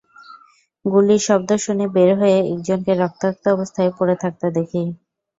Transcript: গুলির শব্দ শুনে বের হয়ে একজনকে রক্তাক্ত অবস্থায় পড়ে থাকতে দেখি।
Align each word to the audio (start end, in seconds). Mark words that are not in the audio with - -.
গুলির 0.85 1.21
শব্দ 1.27 1.49
শুনে 1.63 1.85
বের 1.95 2.09
হয়ে 2.19 2.37
একজনকে 2.51 2.91
রক্তাক্ত 2.95 3.43
অবস্থায় 3.55 3.91
পড়ে 3.97 4.15
থাকতে 4.23 4.47
দেখি। 4.57 4.81